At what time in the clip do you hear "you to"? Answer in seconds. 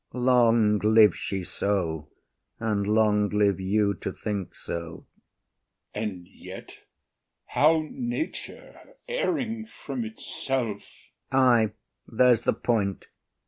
3.59-4.11